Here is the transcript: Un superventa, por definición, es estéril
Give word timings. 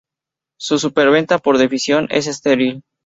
Un 0.71 0.79
superventa, 0.79 1.37
por 1.37 1.59
definición, 1.59 2.07
es 2.09 2.25
estéril 2.25 2.81